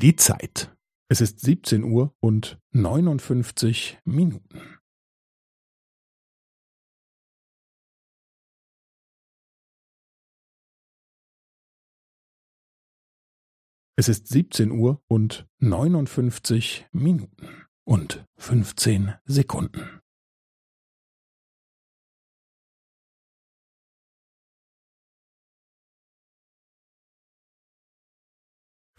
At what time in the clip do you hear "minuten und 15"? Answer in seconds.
16.92-19.16